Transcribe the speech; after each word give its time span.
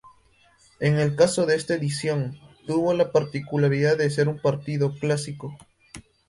En 0.79 0.97
el 0.97 1.15
caso 1.15 1.45
de 1.45 1.55
esta 1.55 1.75
edición, 1.75 2.39
tuvo 2.65 2.91
la 2.95 3.11
particularidad 3.11 3.99
de 3.99 4.09
ser 4.09 4.29
un 4.29 4.39
partido 4.39 4.95
clásico. 4.95 5.55